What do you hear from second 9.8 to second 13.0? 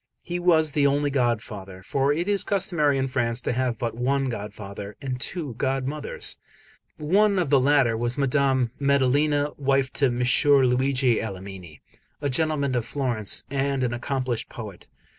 to M. Luigi Alamanni, a gentleman of